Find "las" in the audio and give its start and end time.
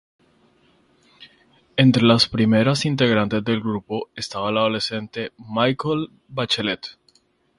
2.01-2.27